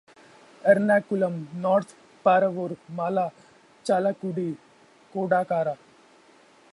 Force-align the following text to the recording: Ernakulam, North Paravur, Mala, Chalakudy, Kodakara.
Ernakulam, 0.71 1.35
North 1.65 1.93
Paravur, 2.25 2.75
Mala, 2.95 3.31
Chalakudy, 3.85 4.57
Kodakara. 5.13 5.77